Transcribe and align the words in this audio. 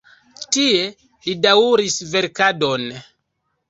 Tie 0.55 0.87
li 1.27 1.37
daŭris 1.45 2.01
verkadon. 2.17 2.93